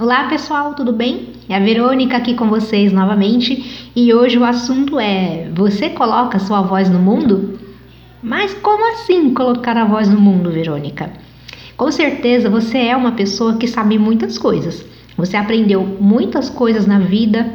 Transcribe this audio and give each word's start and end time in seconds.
Olá 0.00 0.26
pessoal, 0.26 0.72
tudo 0.72 0.90
bem? 0.90 1.34
É 1.50 1.54
a 1.54 1.60
Verônica 1.60 2.16
aqui 2.16 2.32
com 2.32 2.48
vocês 2.48 2.90
novamente 2.90 3.90
e 3.94 4.14
hoje 4.14 4.38
o 4.38 4.44
assunto 4.44 4.98
é: 4.98 5.50
você 5.54 5.90
coloca 5.90 6.38
sua 6.38 6.62
voz 6.62 6.88
no 6.88 6.98
mundo? 6.98 7.60
Mas 8.22 8.54
como 8.54 8.90
assim 8.90 9.34
colocar 9.34 9.76
a 9.76 9.84
voz 9.84 10.08
no 10.08 10.18
mundo, 10.18 10.50
Verônica? 10.50 11.12
Com 11.76 11.92
certeza 11.92 12.48
você 12.48 12.78
é 12.78 12.96
uma 12.96 13.12
pessoa 13.12 13.58
que 13.58 13.68
sabe 13.68 13.98
muitas 13.98 14.38
coisas. 14.38 14.82
Você 15.14 15.36
aprendeu 15.36 15.84
muitas 16.00 16.48
coisas 16.48 16.86
na 16.86 16.98
vida, 16.98 17.52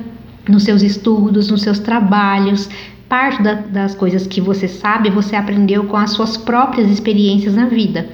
nos 0.48 0.64
seus 0.64 0.84
estudos, 0.84 1.50
nos 1.50 1.64
seus 1.64 1.80
trabalhos. 1.80 2.70
Parte 3.10 3.42
da, 3.42 3.54
das 3.54 3.96
coisas 3.96 4.28
que 4.28 4.40
você 4.40 4.68
sabe, 4.68 5.10
você 5.10 5.36
aprendeu 5.36 5.86
com 5.86 5.98
as 5.98 6.12
suas 6.12 6.38
próprias 6.38 6.88
experiências 6.88 7.56
na 7.56 7.66
vida. 7.66 8.08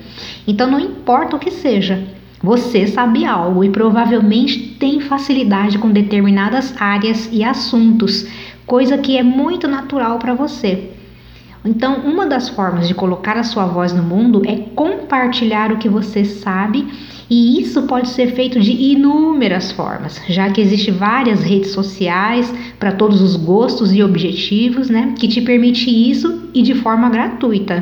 Então, 0.47 0.71
não 0.71 0.79
importa 0.79 1.35
o 1.35 1.39
que 1.39 1.51
seja, 1.51 2.01
você 2.43 2.85
sabe 2.85 3.23
algo 3.23 3.63
e 3.63 3.69
provavelmente 3.69 4.75
tem 4.77 4.99
facilidade 4.99 5.77
com 5.77 5.89
determinadas 5.89 6.75
áreas 6.77 7.29
e 7.31 7.41
assuntos, 7.41 8.27
coisa 8.65 8.97
que 8.97 9.17
é 9.17 9.23
muito 9.23 9.65
natural 9.65 10.19
para 10.19 10.33
você. 10.33 10.89
Então, 11.63 12.01
uma 12.01 12.25
das 12.25 12.49
formas 12.49 12.89
de 12.89 12.93
colocar 12.93 13.37
a 13.37 13.43
sua 13.43 13.65
voz 13.65 13.93
no 13.93 14.03
mundo 14.03 14.41
é 14.45 14.57
compartilhar 14.75 15.71
o 15.71 15.77
que 15.77 15.87
você 15.87 16.25
sabe, 16.25 16.85
e 17.29 17.61
isso 17.61 17.83
pode 17.83 18.09
ser 18.09 18.35
feito 18.35 18.59
de 18.59 18.73
inúmeras 18.73 19.71
formas, 19.71 20.21
já 20.27 20.49
que 20.49 20.59
existem 20.59 20.93
várias 20.93 21.41
redes 21.41 21.71
sociais 21.71 22.53
para 22.77 22.91
todos 22.91 23.21
os 23.21 23.37
gostos 23.37 23.93
e 23.93 24.03
objetivos, 24.03 24.89
né, 24.89 25.13
que 25.17 25.29
te 25.29 25.39
permite 25.39 25.89
isso 25.89 26.49
e 26.53 26.61
de 26.61 26.75
forma 26.75 27.09
gratuita. 27.09 27.81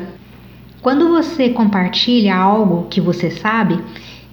Quando 0.84 1.09
você 1.09 1.49
compartilha 1.49 2.35
algo 2.35 2.88
que 2.90 3.02
você 3.02 3.32
sabe, 3.32 3.80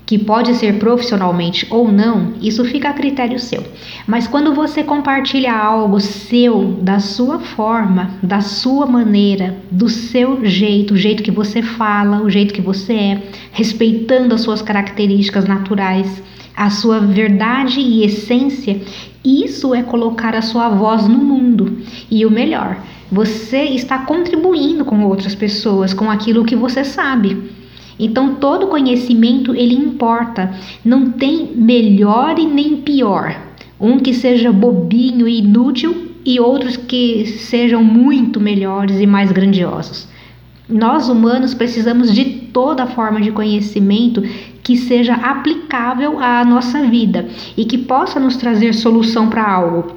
que 0.09 0.17
pode 0.17 0.55
ser 0.55 0.79
profissionalmente 0.79 1.67
ou 1.69 1.93
não, 1.93 2.33
isso 2.41 2.65
fica 2.65 2.89
a 2.89 2.95
critério 2.95 3.39
seu. 3.39 3.63
Mas 4.07 4.27
quando 4.27 4.55
você 4.55 4.83
compartilha 4.83 5.53
algo 5.55 6.01
seu, 6.01 6.79
da 6.81 6.99
sua 6.99 7.39
forma, 7.41 8.13
da 8.23 8.41
sua 8.41 8.87
maneira, 8.87 9.59
do 9.71 9.87
seu 9.87 10.43
jeito, 10.47 10.95
o 10.95 10.97
jeito 10.97 11.23
que 11.23 11.31
você 11.31 11.61
fala, 11.61 12.23
o 12.23 12.31
jeito 12.31 12.55
que 12.55 12.63
você 12.63 12.95
é, 12.95 13.23
respeitando 13.53 14.35
as 14.35 14.41
suas 14.41 14.63
características 14.63 15.45
naturais, 15.45 16.23
a 16.57 16.71
sua 16.71 17.01
verdade 17.01 17.79
e 17.79 18.03
essência, 18.03 18.81
isso 19.23 19.75
é 19.75 19.83
colocar 19.83 20.35
a 20.35 20.41
sua 20.41 20.71
voz 20.71 21.07
no 21.07 21.19
mundo. 21.19 21.83
E 22.11 22.25
o 22.25 22.31
melhor, 22.31 22.79
você 23.13 23.65
está 23.65 23.99
contribuindo 23.99 24.87
com 24.87 25.05
outras 25.05 25.35
pessoas, 25.35 25.93
com 25.93 26.11
aquilo 26.11 26.47
que 26.47 26.57
você 26.57 26.83
sabe. 26.83 27.58
Então 27.99 28.37
todo 28.37 28.69
conhecimento 28.69 29.55
ele 29.55 29.75
importa, 29.75 30.55
não 30.85 31.11
tem 31.11 31.51
melhor 31.55 32.39
e 32.39 32.47
nem 32.47 32.77
pior. 32.77 33.35
Um 33.81 33.99
que 33.99 34.15
seja 34.15 34.53
bobinho 34.53 35.27
e 35.27 35.39
inútil 35.39 36.13
e 36.25 36.39
outros 36.39 36.77
que 36.77 37.27
sejam 37.27 37.83
muito 37.83 38.41
melhores 38.41 39.01
e 39.01 39.07
mais 39.07 39.33
grandiosos. 39.33 40.09
Nós 40.69 41.09
humanos 41.09 41.55
precisamos 41.55 42.15
de 42.15 42.25
toda 42.53 42.87
forma 42.87 43.21
de 43.21 43.33
conhecimento 43.33 44.23
que 44.63 44.77
seja 44.77 45.15
aplicável 45.15 46.19
à 46.21 46.45
nossa 46.45 46.83
vida 46.83 47.27
e 47.57 47.65
que 47.65 47.79
possa 47.79 48.21
nos 48.21 48.37
trazer 48.37 48.75
solução 48.75 49.29
para 49.29 49.51
algo. 49.51 49.97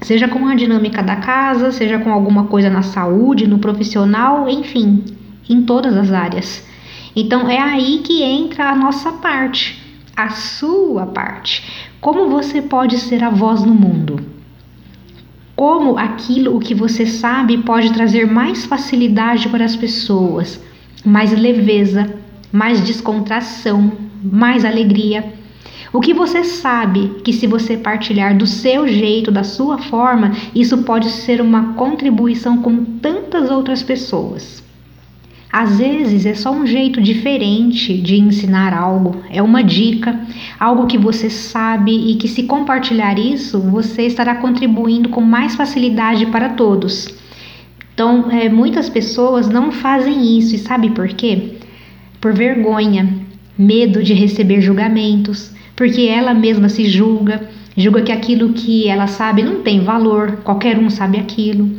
Seja 0.00 0.26
com 0.26 0.46
a 0.46 0.54
dinâmica 0.54 1.02
da 1.02 1.16
casa, 1.16 1.70
seja 1.70 1.98
com 1.98 2.10
alguma 2.10 2.44
coisa 2.44 2.70
na 2.70 2.82
saúde, 2.82 3.46
no 3.46 3.58
profissional, 3.58 4.48
enfim, 4.48 5.04
em 5.48 5.62
todas 5.62 5.94
as 5.96 6.10
áreas. 6.10 6.66
Então 7.18 7.48
é 7.48 7.58
aí 7.58 8.02
que 8.04 8.22
entra 8.22 8.68
a 8.68 8.76
nossa 8.76 9.10
parte, 9.10 9.82
a 10.14 10.28
sua 10.28 11.06
parte. 11.06 11.88
Como 11.98 12.28
você 12.28 12.60
pode 12.60 12.98
ser 12.98 13.24
a 13.24 13.30
voz 13.30 13.62
no 13.64 13.74
mundo? 13.74 14.20
Como 15.56 15.96
aquilo 15.96 16.54
o 16.54 16.60
que 16.60 16.74
você 16.74 17.06
sabe 17.06 17.56
pode 17.56 17.90
trazer 17.94 18.26
mais 18.26 18.66
facilidade 18.66 19.48
para 19.48 19.64
as 19.64 19.74
pessoas, 19.74 20.62
mais 21.02 21.32
leveza, 21.32 22.14
mais 22.52 22.82
descontração, 22.82 23.92
mais 24.22 24.62
alegria. 24.62 25.32
O 25.94 26.00
que 26.00 26.12
você 26.12 26.44
sabe 26.44 27.22
que 27.24 27.32
se 27.32 27.46
você 27.46 27.78
partilhar 27.78 28.36
do 28.36 28.46
seu 28.46 28.86
jeito, 28.86 29.30
da 29.30 29.42
sua 29.42 29.78
forma, 29.78 30.32
isso 30.54 30.82
pode 30.84 31.08
ser 31.08 31.40
uma 31.40 31.72
contribuição 31.72 32.58
com 32.58 32.84
tantas 32.84 33.50
outras 33.50 33.82
pessoas. 33.82 34.65
Às 35.50 35.78
vezes 35.78 36.26
é 36.26 36.34
só 36.34 36.50
um 36.50 36.66
jeito 36.66 37.00
diferente 37.00 37.96
de 37.96 38.16
ensinar 38.16 38.74
algo, 38.74 39.22
é 39.30 39.40
uma 39.40 39.62
dica, 39.62 40.18
algo 40.58 40.86
que 40.86 40.98
você 40.98 41.30
sabe 41.30 41.92
e 42.10 42.16
que, 42.16 42.28
se 42.28 42.42
compartilhar 42.42 43.18
isso, 43.18 43.60
você 43.60 44.02
estará 44.02 44.34
contribuindo 44.34 45.08
com 45.08 45.20
mais 45.20 45.54
facilidade 45.54 46.26
para 46.26 46.50
todos. 46.50 47.08
Então, 47.94 48.30
é, 48.30 48.48
muitas 48.48 48.90
pessoas 48.90 49.48
não 49.48 49.72
fazem 49.72 50.36
isso 50.38 50.54
e 50.54 50.58
sabe 50.58 50.90
por 50.90 51.08
quê? 51.08 51.54
Por 52.20 52.34
vergonha, 52.34 53.08
medo 53.56 54.02
de 54.02 54.12
receber 54.12 54.60
julgamentos, 54.60 55.52
porque 55.74 56.02
ela 56.02 56.34
mesma 56.34 56.68
se 56.68 56.86
julga, 56.86 57.48
julga 57.76 58.02
que 58.02 58.12
aquilo 58.12 58.52
que 58.52 58.88
ela 58.88 59.06
sabe 59.06 59.42
não 59.42 59.62
tem 59.62 59.80
valor, 59.80 60.38
qualquer 60.42 60.78
um 60.78 60.90
sabe 60.90 61.18
aquilo 61.18 61.70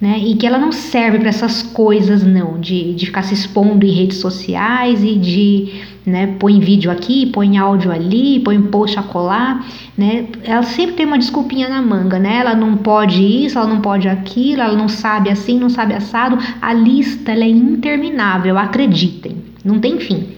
né? 0.00 0.18
E 0.18 0.34
que 0.34 0.46
ela 0.46 0.58
não 0.58 0.72
serve 0.72 1.18
para 1.18 1.28
essas 1.28 1.62
coisas, 1.62 2.22
não, 2.22 2.60
de, 2.60 2.94
de 2.94 3.06
ficar 3.06 3.22
se 3.22 3.34
expondo 3.34 3.86
em 3.86 3.90
redes 3.90 4.18
sociais 4.18 5.02
e 5.02 5.16
de, 5.16 5.72
né, 6.04 6.34
põe 6.38 6.60
vídeo 6.60 6.90
aqui, 6.90 7.26
põe 7.26 7.56
áudio 7.56 7.90
ali, 7.90 8.40
põe 8.40 8.60
post 8.60 8.98
a 8.98 9.02
colar, 9.02 9.66
né? 9.96 10.26
Ela 10.44 10.62
sempre 10.62 10.96
tem 10.96 11.06
uma 11.06 11.18
desculpinha 11.18 11.68
na 11.68 11.80
manga, 11.80 12.18
né? 12.18 12.38
Ela 12.38 12.54
não 12.54 12.76
pode 12.76 13.22
isso, 13.22 13.58
ela 13.58 13.66
não 13.66 13.80
pode 13.80 14.06
aquilo, 14.06 14.60
ela 14.60 14.76
não 14.76 14.88
sabe 14.88 15.30
assim, 15.30 15.58
não 15.58 15.70
sabe 15.70 15.94
assado. 15.94 16.38
A 16.60 16.74
lista 16.74 17.32
é 17.32 17.48
interminável, 17.48 18.58
acreditem, 18.58 19.36
não 19.64 19.78
tem 19.78 19.98
fim. 19.98 20.28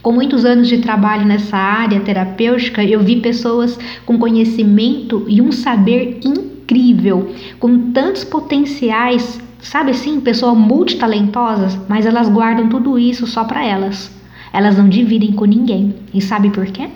Com 0.00 0.12
muitos 0.12 0.44
anos 0.44 0.68
de 0.68 0.78
trabalho 0.78 1.24
nessa 1.26 1.56
área 1.56 1.98
terapêutica, 1.98 2.84
eu 2.84 3.00
vi 3.00 3.16
pessoas 3.16 3.76
com 4.06 4.16
conhecimento 4.16 5.24
e 5.28 5.42
um 5.42 5.50
saber 5.50 6.20
incrível 6.24 6.51
incrível, 6.72 7.34
com 7.58 7.92
tantos 7.92 8.24
potenciais, 8.24 9.40
sabe 9.60 9.90
assim, 9.90 10.20
pessoas 10.20 10.56
multitalentosas, 10.56 11.78
mas 11.88 12.06
elas 12.06 12.28
guardam 12.28 12.68
tudo 12.68 12.98
isso 12.98 13.26
só 13.26 13.44
para 13.44 13.64
elas. 13.64 14.10
Elas 14.52 14.76
não 14.76 14.88
dividem 14.88 15.32
com 15.32 15.44
ninguém. 15.44 15.94
E 16.12 16.20
sabe 16.20 16.50
por 16.50 16.66
quê? 16.66 16.88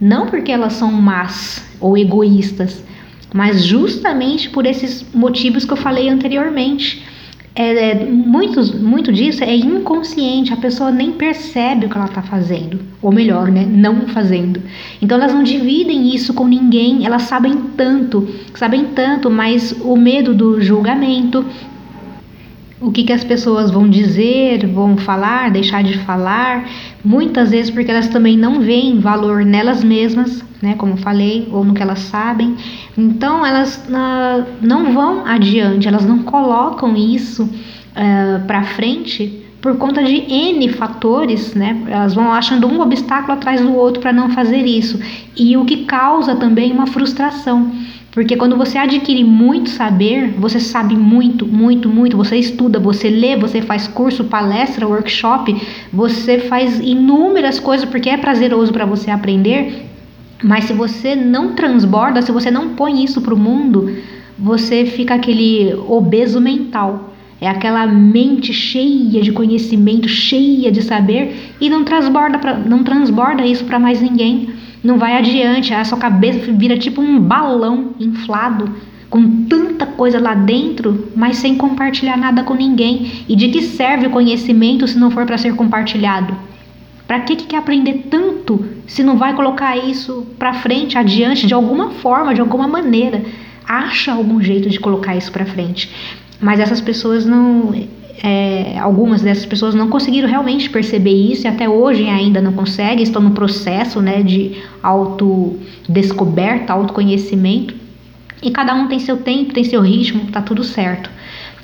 Não 0.00 0.26
porque 0.26 0.50
elas 0.50 0.74
são 0.74 0.90
más 0.92 1.64
ou 1.80 1.96
egoístas, 1.96 2.84
mas 3.32 3.64
justamente 3.64 4.50
por 4.50 4.66
esses 4.66 5.04
motivos 5.14 5.64
que 5.64 5.72
eu 5.72 5.76
falei 5.76 6.08
anteriormente 6.08 7.02
é, 7.56 7.90
é, 7.90 8.04
muito 8.04 9.12
disso 9.12 9.44
é 9.44 9.54
inconsciente, 9.54 10.52
a 10.52 10.56
pessoa 10.56 10.90
nem 10.90 11.12
percebe 11.12 11.86
o 11.86 11.88
que 11.88 11.96
ela 11.96 12.06
está 12.06 12.20
fazendo, 12.20 12.80
ou 13.00 13.12
melhor, 13.12 13.48
né, 13.48 13.64
não 13.64 14.08
fazendo. 14.08 14.60
Então 15.00 15.16
elas 15.16 15.32
não 15.32 15.44
dividem 15.44 16.12
isso 16.12 16.34
com 16.34 16.48
ninguém, 16.48 17.06
elas 17.06 17.22
sabem 17.22 17.54
tanto, 17.76 18.28
sabem 18.54 18.86
tanto, 18.86 19.30
mas 19.30 19.72
o 19.82 19.96
medo 19.96 20.34
do 20.34 20.60
julgamento, 20.60 21.44
o 22.84 22.92
que, 22.92 23.02
que 23.02 23.12
as 23.12 23.24
pessoas 23.24 23.70
vão 23.70 23.88
dizer, 23.88 24.66
vão 24.66 24.96
falar, 24.96 25.50
deixar 25.50 25.82
de 25.82 25.98
falar, 26.00 26.68
muitas 27.02 27.50
vezes 27.50 27.70
porque 27.70 27.90
elas 27.90 28.08
também 28.08 28.36
não 28.36 28.60
veem 28.60 29.00
valor 29.00 29.44
nelas 29.44 29.82
mesmas, 29.82 30.44
né, 30.60 30.74
como 30.76 30.96
falei, 30.98 31.48
ou 31.50 31.64
no 31.64 31.72
que 31.72 31.82
elas 31.82 32.00
sabem. 32.00 32.54
Então 32.96 33.44
elas 33.44 33.76
uh, 33.88 34.46
não 34.60 34.92
vão 34.92 35.26
adiante, 35.26 35.88
elas 35.88 36.04
não 36.04 36.22
colocam 36.24 36.94
isso 36.94 37.44
uh, 37.44 37.50
ah, 37.96 38.42
para 38.46 38.62
frente 38.62 39.42
por 39.62 39.78
conta 39.78 40.02
de 40.04 40.16
N 40.30 40.68
fatores, 40.74 41.54
né? 41.54 41.84
Elas 41.88 42.14
vão 42.14 42.30
achando 42.30 42.66
um 42.66 42.82
obstáculo 42.82 43.32
atrás 43.32 43.62
do 43.62 43.74
outro 43.74 43.98
para 43.98 44.12
não 44.12 44.28
fazer 44.28 44.66
isso. 44.66 45.00
E 45.34 45.56
o 45.56 45.64
que 45.64 45.86
causa 45.86 46.36
também 46.36 46.70
uma 46.70 46.86
frustração. 46.86 47.72
Porque 48.14 48.36
quando 48.36 48.56
você 48.56 48.78
adquire 48.78 49.24
muito 49.24 49.70
saber, 49.70 50.30
você 50.38 50.60
sabe 50.60 50.94
muito, 50.94 51.44
muito, 51.44 51.88
muito, 51.88 52.16
você 52.16 52.36
estuda, 52.36 52.78
você 52.78 53.10
lê, 53.10 53.36
você 53.36 53.60
faz 53.60 53.88
curso, 53.88 54.22
palestra, 54.22 54.86
workshop, 54.86 55.60
você 55.92 56.38
faz 56.38 56.78
inúmeras 56.78 57.58
coisas 57.58 57.88
porque 57.88 58.08
é 58.08 58.16
prazeroso 58.16 58.72
para 58.72 58.86
você 58.86 59.10
aprender. 59.10 59.86
Mas 60.40 60.66
se 60.66 60.72
você 60.72 61.16
não 61.16 61.54
transborda, 61.54 62.22
se 62.22 62.30
você 62.30 62.52
não 62.52 62.76
põe 62.76 63.02
isso 63.02 63.20
para 63.20 63.34
o 63.34 63.38
mundo, 63.38 63.92
você 64.38 64.86
fica 64.86 65.14
aquele 65.14 65.74
obeso 65.88 66.40
mental. 66.40 67.13
É 67.44 67.48
aquela 67.48 67.86
mente 67.86 68.52
cheia 68.52 69.20
de 69.20 69.32
conhecimento, 69.32 70.08
cheia 70.08 70.72
de 70.72 70.82
saber 70.82 71.54
e 71.60 71.68
não 71.68 71.84
transborda, 71.84 72.38
pra, 72.38 72.54
não 72.54 72.82
transborda 72.82 73.44
isso 73.44 73.64
para 73.64 73.78
mais 73.78 74.00
ninguém 74.00 74.48
não 74.84 74.98
vai 74.98 75.16
adiante, 75.16 75.72
a 75.72 75.82
sua 75.82 75.96
cabeça 75.96 76.52
vira 76.52 76.76
tipo 76.76 77.00
um 77.00 77.18
balão 77.18 77.94
inflado 77.98 78.70
com 79.08 79.46
tanta 79.46 79.86
coisa 79.86 80.20
lá 80.20 80.34
dentro, 80.34 81.10
mas 81.16 81.38
sem 81.38 81.56
compartilhar 81.56 82.18
nada 82.18 82.42
com 82.42 82.52
ninguém. 82.52 83.24
E 83.26 83.34
de 83.34 83.48
que 83.48 83.62
serve 83.62 84.08
o 84.08 84.10
conhecimento 84.10 84.86
se 84.86 84.98
não 84.98 85.10
for 85.10 85.24
para 85.24 85.38
ser 85.38 85.56
compartilhado? 85.56 86.36
Para 87.06 87.20
que, 87.20 87.34
que 87.34 87.46
quer 87.46 87.58
aprender 87.58 88.08
tanto 88.10 88.62
se 88.86 89.02
não 89.02 89.16
vai 89.16 89.34
colocar 89.34 89.76
isso 89.76 90.26
para 90.38 90.52
frente, 90.52 90.98
adiante, 90.98 91.46
de 91.46 91.54
alguma 91.54 91.90
forma, 91.90 92.34
de 92.34 92.42
alguma 92.42 92.68
maneira? 92.68 93.22
Acha 93.66 94.12
algum 94.12 94.42
jeito 94.42 94.68
de 94.68 94.78
colocar 94.78 95.16
isso 95.16 95.32
para 95.32 95.46
frente. 95.46 95.90
Mas 96.44 96.60
essas 96.60 96.78
pessoas 96.78 97.24
não. 97.24 97.74
É, 98.22 98.78
algumas 98.78 99.22
dessas 99.22 99.46
pessoas 99.46 99.74
não 99.74 99.88
conseguiram 99.88 100.28
realmente 100.28 100.68
perceber 100.68 101.10
isso 101.10 101.46
e 101.46 101.48
até 101.48 101.68
hoje 101.68 102.06
ainda 102.06 102.40
não 102.40 102.52
conseguem, 102.52 103.02
estão 103.02 103.20
no 103.20 103.32
processo 103.32 104.00
né, 104.00 104.22
de 104.22 104.62
autodescoberta, 104.82 106.72
autoconhecimento. 106.72 107.74
E 108.42 108.50
cada 108.50 108.74
um 108.74 108.88
tem 108.88 108.98
seu 108.98 109.16
tempo, 109.16 109.54
tem 109.54 109.64
seu 109.64 109.80
ritmo, 109.80 110.30
tá 110.30 110.42
tudo 110.42 110.62
certo. 110.62 111.10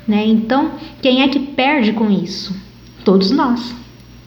Né? 0.07 0.25
Então, 0.25 0.71
quem 0.99 1.21
é 1.21 1.27
que 1.27 1.39
perde 1.39 1.93
com 1.93 2.09
isso? 2.09 2.55
Todos 3.05 3.29
nós. 3.29 3.75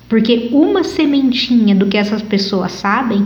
Porque 0.09 0.51
uma 0.53 0.85
sementinha 0.85 1.75
do 1.75 1.87
que 1.87 1.97
essas 1.97 2.23
pessoas 2.23 2.71
sabem, 2.71 3.25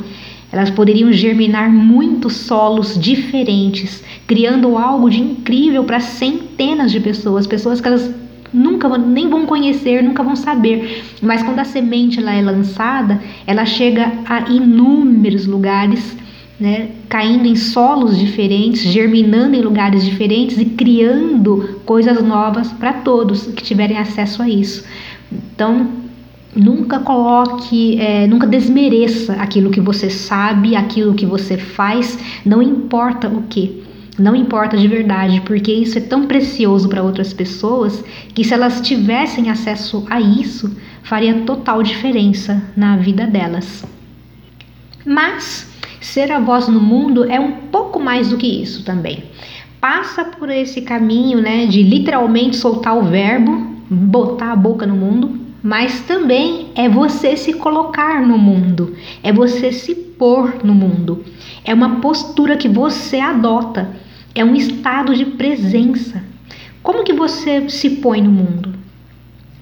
elas 0.51 0.71
poderiam 0.71 1.13
germinar 1.13 1.71
muitos 1.71 2.35
solos 2.35 2.99
diferentes, 2.99 4.03
criando 4.27 4.79
algo 4.79 5.11
de 5.11 5.21
incrível 5.21 5.85
para 5.85 6.01
centenas 6.01 6.91
de 6.91 7.01
pessoas, 7.01 7.47
pessoas 7.47 7.81
que 7.81 7.89
elas 7.89 8.15
nunca 8.53 8.89
nem 8.97 9.29
vão 9.29 9.45
conhecer, 9.45 10.03
nunca 10.03 10.23
vão 10.23 10.35
saber. 10.35 11.05
Mas 11.21 11.43
quando 11.43 11.59
a 11.59 11.65
semente 11.65 12.19
ela 12.19 12.33
é 12.33 12.41
lançada, 12.41 13.21
ela 13.47 13.67
chega 13.67 14.11
a 14.27 14.51
inúmeros 14.51 15.47
lugares, 15.47 16.17
né, 16.59 16.89
caindo 17.09 17.47
em 17.47 17.55
solos 17.55 18.19
diferentes, 18.19 18.83
germinando 18.83 19.55
em 19.55 19.61
lugares 19.61 20.05
diferentes 20.05 20.59
e 20.59 20.65
criando 20.65 21.81
coisas 21.85 22.23
novas 22.23 22.73
para 22.73 22.95
todos 22.95 23.47
que 23.49 23.63
tiverem 23.63 23.99
acesso 23.99 24.43
a 24.43 24.49
isso. 24.49 24.85
Então, 25.31 26.08
Nunca 26.55 26.99
coloque, 27.01 28.01
é, 28.01 28.27
nunca 28.27 28.47
desmereça 28.47 29.35
aquilo 29.35 29.71
que 29.71 29.81
você 29.81 30.09
sabe, 30.09 30.75
aquilo 30.75 31.15
que 31.15 31.27
você 31.27 31.57
faz, 31.57 32.19
não 32.45 32.63
importa 32.63 33.29
o 33.29 33.43
que. 33.43 33.83
Não 34.19 34.35
importa 34.35 34.77
de 34.77 34.89
verdade, 34.89 35.41
porque 35.43 35.73
isso 35.73 35.97
é 35.97 36.01
tão 36.01 36.27
precioso 36.27 36.89
para 36.89 37.03
outras 37.03 37.33
pessoas 37.33 38.05
que 38.35 38.43
se 38.43 38.53
elas 38.53 38.81
tivessem 38.81 39.49
acesso 39.49 40.05
a 40.11 40.21
isso, 40.21 40.77
faria 41.05 41.43
total 41.43 41.83
diferença 41.85 42.61
na 42.77 42.97
vida 42.97 43.27
delas. 43.27 43.85
Mas 45.07 45.71
ser 46.01 46.33
a 46.33 46.41
voz 46.41 46.67
no 46.67 46.81
mundo 46.81 47.25
é 47.31 47.39
um 47.39 47.53
pouco 47.71 48.01
mais 48.01 48.31
do 48.31 48.37
que 48.37 48.47
isso 48.47 48.85
também. 48.85 49.23
Passa 49.81 50.25
por 50.25 50.51
esse 50.51 50.83
caminho, 50.83 51.41
né, 51.41 51.67
de 51.67 51.85
literalmente 51.85 52.57
soltar 52.57 52.99
o 52.99 53.05
verbo, 53.05 53.73
botar 53.89 54.51
a 54.51 54.57
boca 54.57 54.85
no 54.85 54.97
mundo, 54.97 55.39
mas 55.69 56.01
também 56.01 56.69
é 56.75 56.89
você 56.89 57.37
se 57.37 57.53
colocar 57.53 58.27
no 58.27 58.39
mundo, 58.39 58.97
é 59.23 59.31
você 59.31 59.71
se 59.71 59.95
pôr 59.95 60.65
no 60.65 60.75
mundo. 60.75 61.23
É 61.63 61.75
uma 61.75 61.97
postura 61.97 62.57
que 62.57 62.67
você 62.67 63.21
adota, 63.21 63.95
é 64.35 64.43
um 64.43 64.55
estado 64.55 65.15
de 65.15 65.27
presença. 65.27 66.25
Como 66.83 67.05
que 67.05 67.13
você 67.13 67.69
se 67.69 67.91
põe 67.97 68.23
no 68.23 68.31
mundo? 68.31 68.73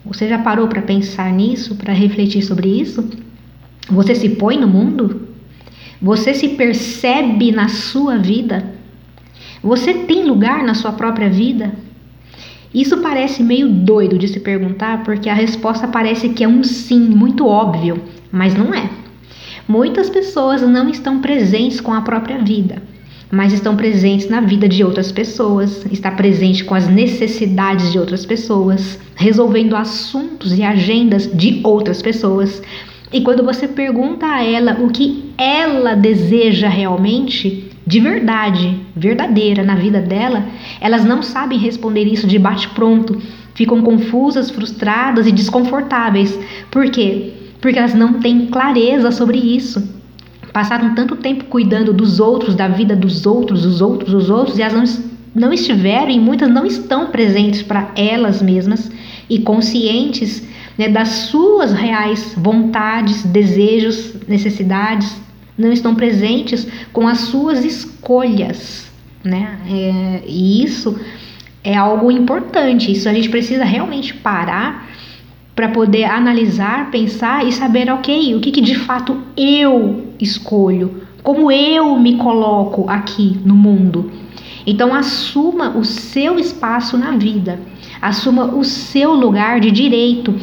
Você 0.05 0.29
já 0.29 0.38
parou 0.38 0.69
para 0.69 0.81
pensar 0.81 1.32
nisso, 1.32 1.75
para 1.75 1.93
refletir 1.93 2.43
sobre 2.43 2.69
isso? 2.69 3.11
Você 3.91 4.14
se 4.14 4.29
põe 4.29 4.56
no 4.56 4.69
mundo? 4.69 5.26
Você 6.00 6.35
se 6.35 6.50
percebe 6.50 7.50
na 7.50 7.69
sua 7.69 8.17
vida? 8.17 8.76
Você 9.61 9.93
tem 9.93 10.23
lugar 10.23 10.62
na 10.62 10.75
sua 10.75 10.93
própria 10.93 11.29
vida? 11.29 11.75
Isso 12.75 12.99
parece 12.99 13.43
meio 13.43 13.69
doido 13.69 14.19
de 14.19 14.29
se 14.29 14.41
perguntar, 14.41 15.03
porque 15.05 15.29
a 15.29 15.35
resposta 15.35 15.89
parece 15.89 16.31
que 16.31 16.45
é 16.45 16.49
um 16.49 16.63
sim 16.63 17.01
muito 17.01 17.47
óbvio, 17.47 18.03
mas 18.31 18.55
não 18.55 18.75
é. 18.75 18.91
Muitas 19.69 20.09
pessoas 20.09 20.63
não 20.63 20.89
estão 20.89 21.21
presentes 21.21 21.81
com 21.81 21.93
a 21.93 22.03
própria 22.03 22.39
vida, 22.39 22.83
mas 23.31 23.53
estão 23.53 23.77
presentes 23.77 24.29
na 24.29 24.41
vida 24.41 24.69
de 24.69 24.85
outras 24.85 25.11
pessoas, 25.11 25.85
está 25.91 26.11
presente 26.11 26.65
com 26.65 26.75
as 26.75 26.87
necessidades 26.89 27.91
de 27.91 27.99
outras 27.99 28.25
pessoas, 28.25 28.99
resolvendo 29.17 29.75
assuntos 29.75 30.57
e 30.57 30.62
agendas 30.62 31.29
de 31.33 31.61
outras 31.65 32.01
pessoas. 32.01 32.62
E 33.12 33.21
quando 33.23 33.43
você 33.43 33.67
pergunta 33.67 34.27
a 34.27 34.45
ela 34.45 34.79
o 34.81 34.91
que 34.91 35.33
ela 35.37 35.95
deseja 35.95 36.69
realmente, 36.69 37.66
de 37.87 38.00
verdade, 38.00 38.81
verdadeira 38.97 39.62
na 39.62 39.77
vida 39.77 40.00
dela, 40.00 40.44
elas 40.81 41.05
não 41.05 41.23
sabem 41.23 41.56
responder 41.56 42.03
isso 42.03 42.27
de 42.27 42.37
bate-pronto. 42.37 43.23
Ficam 43.55 43.81
confusas, 43.81 44.50
frustradas 44.50 45.27
e 45.29 45.33
desconfortáveis. 45.33 46.37
Por 46.69 46.91
quê? 46.91 47.33
Porque 47.61 47.79
elas 47.79 47.94
não 47.94 48.15
têm 48.15 48.47
clareza 48.47 49.12
sobre 49.12 49.38
isso. 49.38 49.88
Passaram 50.53 50.97
tanto 50.97 51.15
tempo 51.15 51.44
cuidando 51.44 51.93
dos 51.93 52.19
outros, 52.19 52.56
da 52.56 52.67
vida 52.67 52.97
dos 52.97 53.25
outros, 53.25 53.62
dos 53.62 53.81
outros, 53.81 54.11
dos 54.11 54.31
outros, 54.31 54.59
e 54.59 54.62
elas 54.62 54.99
não, 55.35 55.47
não 55.47 55.53
estiveram 55.53 56.11
e 56.11 56.19
muitas 56.19 56.50
não 56.50 56.67
estão 56.67 57.06
presentes 57.06 57.62
para 57.62 57.93
elas 57.94 58.43
mesmas 58.43 58.91
e 59.31 59.38
conscientes 59.38 60.43
né, 60.77 60.88
das 60.88 61.09
suas 61.09 61.73
reais 61.73 62.35
vontades, 62.37 63.23
desejos, 63.25 64.15
necessidades, 64.27 65.25
não 65.56 65.73
estão 65.73 65.94
presentes 65.94 66.67
com 66.93 67.08
as 67.08 67.19
suas 67.19 67.64
escolhas, 67.64 68.91
né? 69.25 69.58
É, 69.69 70.23
e 70.26 70.62
isso 70.62 70.99
é 71.64 71.76
algo 71.76 72.11
importante. 72.11 72.93
Isso 72.93 73.08
a 73.08 73.12
gente 73.12 73.29
precisa 73.29 73.64
realmente 73.64 74.14
parar 74.14 74.88
para 75.55 75.70
poder 75.70 76.05
analisar, 76.05 76.91
pensar 76.91 77.47
e 77.47 77.50
saber, 77.50 77.91
ok, 77.91 78.35
o 78.35 78.41
que, 78.41 78.53
que 78.53 78.61
de 78.61 78.75
fato 78.75 79.19
eu 79.37 80.12
escolho, 80.20 81.03
como 81.23 81.50
eu 81.50 81.99
me 81.99 82.17
coloco 82.17 82.88
aqui 82.91 83.41
no 83.44 83.55
mundo. 83.55 84.12
Então 84.67 84.94
assuma 84.94 85.70
o 85.70 85.85
seu 85.85 86.38
espaço 86.38 86.99
na 86.99 87.12
vida, 87.12 87.59
assuma 88.02 88.44
o 88.55 88.62
seu 88.62 89.14
lugar 89.14 89.59
de 89.59 89.70
direito. 89.70 90.35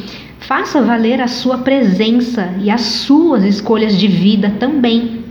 Faça 0.46 0.82
valer 0.82 1.22
a 1.22 1.26
sua 1.26 1.58
presença 1.58 2.54
e 2.60 2.70
as 2.70 2.82
suas 2.82 3.44
escolhas 3.44 3.98
de 3.98 4.06
vida 4.06 4.54
também. 4.60 5.24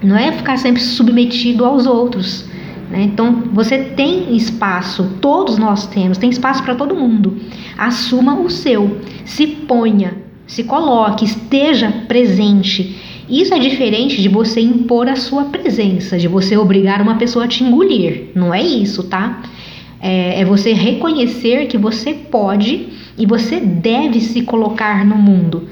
Não 0.00 0.16
é 0.16 0.30
ficar 0.30 0.56
sempre 0.56 0.80
submetido 0.80 1.64
aos 1.64 1.84
outros. 1.84 2.48
Né? 2.88 3.02
Então, 3.02 3.42
você 3.52 3.78
tem 3.78 4.36
espaço, 4.36 5.16
todos 5.20 5.58
nós 5.58 5.88
temos, 5.88 6.16
tem 6.16 6.30
espaço 6.30 6.62
para 6.62 6.76
todo 6.76 6.94
mundo. 6.94 7.38
Assuma 7.76 8.38
o 8.38 8.48
seu, 8.48 9.00
se 9.24 9.48
ponha, 9.48 10.14
se 10.46 10.62
coloque, 10.62 11.24
esteja 11.24 11.90
presente. 12.06 13.24
Isso 13.28 13.52
é 13.52 13.58
diferente 13.58 14.22
de 14.22 14.28
você 14.28 14.60
impor 14.60 15.08
a 15.08 15.16
sua 15.16 15.46
presença, 15.46 16.16
de 16.16 16.28
você 16.28 16.56
obrigar 16.56 17.02
uma 17.02 17.16
pessoa 17.16 17.46
a 17.46 17.48
te 17.48 17.64
engolir. 17.64 18.30
Não 18.32 18.54
é 18.54 18.62
isso, 18.62 19.02
tá? 19.04 19.42
É, 20.00 20.40
é 20.40 20.44
você 20.44 20.72
reconhecer 20.72 21.66
que 21.66 21.76
você 21.76 22.14
pode 22.14 23.01
e 23.16 23.26
você 23.26 23.60
deve 23.60 24.20
se 24.20 24.42
colocar 24.42 25.04
no 25.04 25.16
mundo. 25.16 25.68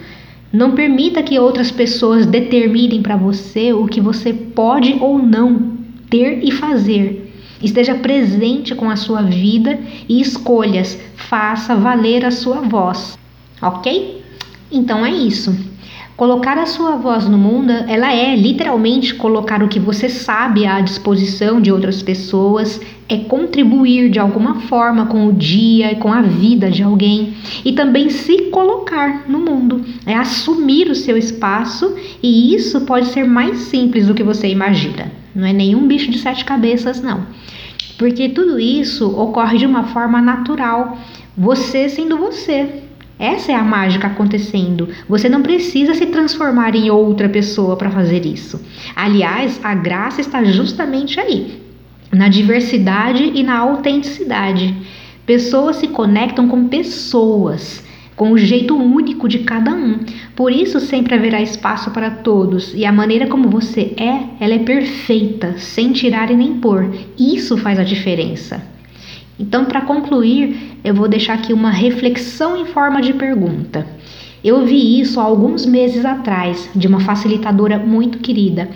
Não 0.52 0.72
permita 0.72 1.22
que 1.22 1.38
outras 1.38 1.70
pessoas 1.70 2.26
determinem 2.26 3.02
para 3.02 3.16
você 3.16 3.72
o 3.72 3.86
que 3.86 4.00
você 4.00 4.32
pode 4.32 4.96
ou 5.00 5.18
não 5.18 5.78
ter 6.08 6.44
e 6.44 6.50
fazer. 6.50 7.32
Esteja 7.62 7.94
presente 7.94 8.74
com 8.74 8.90
a 8.90 8.96
sua 8.96 9.22
vida 9.22 9.78
e 10.08 10.20
escolhas. 10.20 10.98
Faça 11.14 11.76
valer 11.76 12.24
a 12.24 12.30
sua 12.30 12.62
voz. 12.62 13.18
Ok? 13.62 14.22
Então 14.72 15.04
é 15.04 15.10
isso. 15.10 15.54
Colocar 16.20 16.58
a 16.58 16.66
sua 16.66 16.96
voz 16.96 17.26
no 17.26 17.38
mundo, 17.38 17.72
ela 17.88 18.12
é 18.12 18.36
literalmente 18.36 19.14
colocar 19.14 19.62
o 19.62 19.68
que 19.68 19.80
você 19.80 20.06
sabe 20.06 20.66
à 20.66 20.78
disposição 20.82 21.62
de 21.62 21.72
outras 21.72 22.02
pessoas, 22.02 22.78
é 23.08 23.16
contribuir 23.16 24.10
de 24.10 24.18
alguma 24.18 24.56
forma 24.60 25.06
com 25.06 25.26
o 25.26 25.32
dia 25.32 25.92
e 25.92 25.96
com 25.96 26.12
a 26.12 26.20
vida 26.20 26.70
de 26.70 26.82
alguém 26.82 27.32
e 27.64 27.72
também 27.72 28.10
se 28.10 28.50
colocar 28.50 29.30
no 29.30 29.38
mundo, 29.38 29.82
é 30.04 30.14
assumir 30.14 30.90
o 30.90 30.94
seu 30.94 31.16
espaço 31.16 31.96
e 32.22 32.54
isso 32.54 32.82
pode 32.82 33.06
ser 33.06 33.24
mais 33.24 33.56
simples 33.56 34.06
do 34.06 34.12
que 34.12 34.22
você 34.22 34.46
imagina. 34.46 35.10
Não 35.34 35.46
é 35.46 35.54
nenhum 35.54 35.88
bicho 35.88 36.10
de 36.10 36.18
sete 36.18 36.44
cabeças, 36.44 37.00
não. 37.00 37.24
Porque 37.96 38.28
tudo 38.28 38.60
isso 38.60 39.08
ocorre 39.18 39.56
de 39.56 39.64
uma 39.64 39.84
forma 39.84 40.20
natural, 40.20 40.98
você 41.34 41.88
sendo 41.88 42.18
você, 42.18 42.89
essa 43.20 43.52
é 43.52 43.54
a 43.54 43.62
mágica 43.62 44.06
acontecendo. 44.06 44.88
Você 45.06 45.28
não 45.28 45.42
precisa 45.42 45.92
se 45.92 46.06
transformar 46.06 46.74
em 46.74 46.90
outra 46.90 47.28
pessoa 47.28 47.76
para 47.76 47.90
fazer 47.90 48.24
isso. 48.24 48.58
Aliás, 48.96 49.60
a 49.62 49.74
graça 49.74 50.22
está 50.22 50.42
justamente 50.42 51.20
aí, 51.20 51.60
na 52.10 52.28
diversidade 52.28 53.30
e 53.34 53.42
na 53.42 53.58
autenticidade. 53.58 54.74
Pessoas 55.26 55.76
se 55.76 55.88
conectam 55.88 56.48
com 56.48 56.66
pessoas, 56.68 57.84
com 58.16 58.32
o 58.32 58.38
jeito 58.38 58.74
único 58.74 59.28
de 59.28 59.40
cada 59.40 59.70
um. 59.74 59.98
Por 60.34 60.50
isso 60.50 60.80
sempre 60.80 61.14
haverá 61.14 61.42
espaço 61.42 61.90
para 61.90 62.10
todos 62.10 62.72
e 62.74 62.86
a 62.86 62.92
maneira 62.92 63.26
como 63.26 63.50
você 63.50 63.94
é, 63.98 64.42
ela 64.42 64.54
é 64.54 64.60
perfeita, 64.60 65.58
sem 65.58 65.92
tirar 65.92 66.30
e 66.30 66.36
nem 66.36 66.54
pôr. 66.54 66.90
Isso 67.18 67.58
faz 67.58 67.78
a 67.78 67.84
diferença. 67.84 68.79
Então, 69.40 69.64
para 69.64 69.80
concluir, 69.80 70.76
eu 70.84 70.94
vou 70.94 71.08
deixar 71.08 71.32
aqui 71.32 71.54
uma 71.54 71.70
reflexão 71.70 72.54
em 72.58 72.66
forma 72.66 73.00
de 73.00 73.14
pergunta. 73.14 73.86
Eu 74.44 74.66
vi 74.66 75.00
isso 75.00 75.18
há 75.18 75.22
alguns 75.22 75.64
meses 75.64 76.04
atrás 76.04 76.68
de 76.76 76.86
uma 76.86 77.00
facilitadora 77.00 77.78
muito 77.78 78.18
querida 78.18 78.68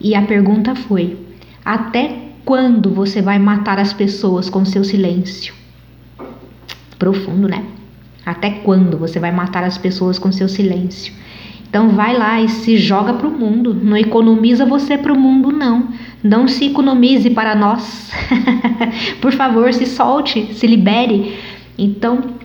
e 0.00 0.14
a 0.14 0.22
pergunta 0.22 0.74
foi: 0.74 1.18
até 1.62 2.16
quando 2.46 2.88
você 2.88 3.20
vai 3.20 3.38
matar 3.38 3.78
as 3.78 3.92
pessoas 3.92 4.48
com 4.48 4.64
seu 4.64 4.82
silêncio? 4.84 5.54
Profundo, 6.98 7.46
né? 7.46 7.66
Até 8.24 8.50
quando 8.50 8.96
você 8.96 9.20
vai 9.20 9.32
matar 9.32 9.64
as 9.64 9.76
pessoas 9.76 10.18
com 10.18 10.32
seu 10.32 10.48
silêncio? 10.48 11.12
Então 11.68 11.90
vai 11.90 12.16
lá 12.16 12.40
e 12.40 12.48
se 12.48 12.76
joga 12.76 13.14
para 13.14 13.26
o 13.26 13.30
mundo. 13.30 13.74
Não 13.74 13.96
economiza 13.96 14.64
você 14.64 14.96
para 14.96 15.12
o 15.12 15.18
mundo, 15.18 15.52
não. 15.52 15.88
Não 16.22 16.48
se 16.48 16.66
economize 16.66 17.30
para 17.30 17.54
nós. 17.54 18.10
Por 19.20 19.32
favor, 19.32 19.72
se 19.72 19.86
solte, 19.86 20.54
se 20.54 20.66
libere. 20.66 21.36
Então, 21.78 22.36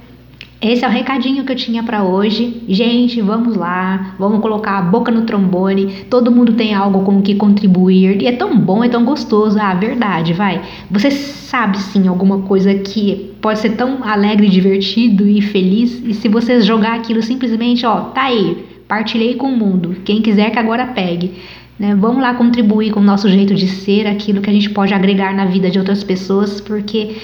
esse 0.62 0.86
é 0.86 0.88
o 0.88 0.92
recadinho 0.92 1.44
que 1.44 1.52
eu 1.52 1.56
tinha 1.56 1.82
para 1.82 2.04
hoje. 2.04 2.62
Gente, 2.68 3.20
vamos 3.20 3.56
lá, 3.56 4.14
vamos 4.20 4.42
colocar 4.42 4.78
a 4.78 4.82
boca 4.84 5.12
no 5.12 5.24
trombone. 5.24 6.06
Todo 6.08 6.32
mundo 6.32 6.54
tem 6.54 6.76
algo 6.76 7.04
com 7.04 7.18
o 7.18 7.22
que 7.24 7.34
contribuir 7.34 8.22
e 8.22 8.28
é 8.28 8.32
tão 8.34 8.56
bom, 8.60 8.84
é 8.84 8.88
tão 8.90 9.04
gostoso. 9.04 9.58
Ah, 9.60 9.74
verdade, 9.74 10.34
vai. 10.34 10.62
Você 10.92 11.10
sabe 11.10 11.80
sim 11.80 12.08
alguma 12.08 12.42
coisa 12.42 12.76
que 12.76 13.34
pode 13.42 13.58
ser 13.58 13.72
tão 13.72 14.04
alegre, 14.04 14.48
divertido 14.50 15.28
e 15.28 15.42
feliz 15.42 16.00
e 16.06 16.14
se 16.14 16.28
você 16.28 16.62
jogar 16.62 16.94
aquilo 16.94 17.24
simplesmente, 17.24 17.84
ó, 17.84 18.02
tá 18.02 18.26
aí, 18.26 18.71
partilhei 18.92 19.36
com 19.36 19.48
o 19.48 19.58
mundo. 19.58 19.96
Quem 20.04 20.22
quiser 20.22 20.52
que 20.52 20.60
agora 20.60 20.86
pegue. 20.88 21.32
Né? 21.80 21.96
Vamos 21.96 22.22
lá 22.22 22.34
contribuir 22.34 22.92
com 22.92 23.00
o 23.00 23.04
nosso 23.04 23.30
jeito 23.30 23.56
de 23.56 23.66
ser, 23.66 24.06
aquilo 24.06 24.42
que 24.42 24.50
a 24.50 24.54
gente 24.54 24.70
pode 24.70 24.94
agregar 24.94 25.34
na 25.34 25.46
vida 25.46 25.70
de 25.72 25.80
outras 25.80 26.04
pessoas, 26.04 26.60
porque 26.60 27.16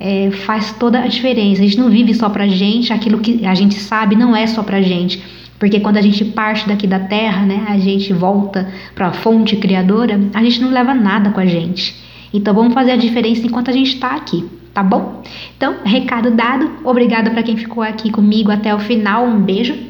é, 0.00 0.30
faz 0.30 0.72
toda 0.78 0.98
a 0.98 1.06
diferença. 1.06 1.60
A 1.60 1.66
gente 1.66 1.78
não 1.78 1.90
vive 1.90 2.14
só 2.14 2.30
pra 2.30 2.48
gente, 2.48 2.90
aquilo 2.90 3.18
que 3.18 3.44
a 3.44 3.54
gente 3.54 3.74
sabe 3.74 4.16
não 4.16 4.34
é 4.34 4.46
só 4.46 4.62
pra 4.62 4.80
gente. 4.80 5.22
Porque 5.58 5.78
quando 5.78 5.98
a 5.98 6.00
gente 6.00 6.24
parte 6.24 6.66
daqui 6.66 6.86
da 6.86 7.00
terra, 7.00 7.44
né, 7.44 7.66
a 7.68 7.78
gente 7.78 8.14
volta 8.14 8.66
para 8.94 9.08
a 9.08 9.12
fonte 9.12 9.56
criadora, 9.56 10.18
a 10.32 10.42
gente 10.42 10.62
não 10.62 10.70
leva 10.70 10.94
nada 10.94 11.28
com 11.32 11.40
a 11.40 11.44
gente. 11.44 11.94
Então 12.32 12.54
vamos 12.54 12.72
fazer 12.72 12.92
a 12.92 12.96
diferença 12.96 13.46
enquanto 13.46 13.68
a 13.68 13.74
gente 13.74 13.92
está 13.92 14.16
aqui, 14.16 14.42
tá 14.72 14.82
bom? 14.82 15.22
Então, 15.54 15.76
recado 15.84 16.30
dado. 16.30 16.78
Obrigada 16.82 17.30
para 17.30 17.42
quem 17.42 17.58
ficou 17.58 17.82
aqui 17.82 18.10
comigo 18.10 18.50
até 18.50 18.74
o 18.74 18.78
final. 18.78 19.26
Um 19.26 19.38
beijo 19.38 19.89